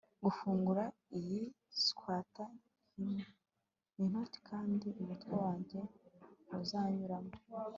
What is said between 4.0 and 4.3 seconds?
nto